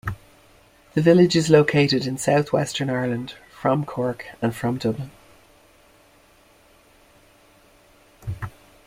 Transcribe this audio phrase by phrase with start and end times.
[0.95, 5.11] The village is located in south-western Ireland, from Cork and from Dublin.